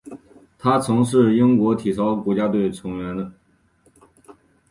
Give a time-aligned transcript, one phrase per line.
[0.57, 3.31] 他曾经是英国体操国家队的成员。